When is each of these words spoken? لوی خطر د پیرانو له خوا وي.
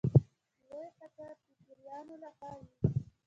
لوی 0.67 0.87
خطر 0.97 1.31
د 1.45 1.47
پیرانو 1.67 2.15
له 2.23 2.29
خوا 2.37 2.51
وي. 2.59 2.69